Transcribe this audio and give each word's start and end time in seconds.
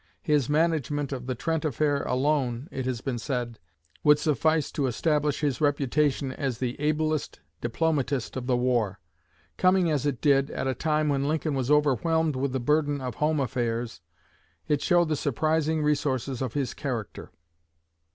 His 0.23 0.49
management 0.49 1.11
of 1.11 1.27
the 1.27 1.35
Trent 1.35 1.63
affair 1.63 2.01
alone, 2.05 2.67
it 2.71 2.87
has 2.87 3.01
been 3.01 3.19
said, 3.19 3.59
would 4.03 4.17
suffice 4.17 4.71
to 4.71 4.87
establish 4.87 5.41
his 5.41 5.61
reputation 5.61 6.31
as 6.31 6.57
the 6.57 6.75
ablest 6.81 7.39
diplomatist 7.61 8.35
of 8.35 8.47
the 8.47 8.57
war. 8.57 8.99
Coming, 9.57 9.91
as 9.91 10.07
it 10.07 10.19
did, 10.19 10.49
at 10.49 10.65
a 10.65 10.73
time 10.73 11.07
when 11.07 11.27
Lincoln 11.27 11.53
was 11.53 11.69
overwhelmed 11.69 12.35
with 12.35 12.51
the 12.51 12.59
burden 12.59 12.99
of 12.99 13.13
home 13.21 13.39
affairs, 13.39 14.01
it 14.67 14.81
showed 14.81 15.07
the 15.07 15.15
surprising 15.15 15.83
resources 15.83 16.41
of 16.41 16.53
his 16.55 16.73
character. 16.73 17.29